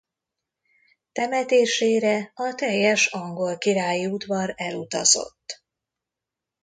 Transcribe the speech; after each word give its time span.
Temetésére 1.11 2.31
a 2.35 2.53
teljes 2.55 3.05
angol 3.05 3.57
királyi 3.57 4.05
udvar 4.07 4.53
elutazott. 4.57 5.63